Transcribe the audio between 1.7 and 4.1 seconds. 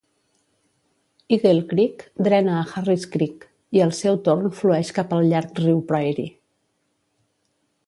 Creek drena a Harris Creek, i al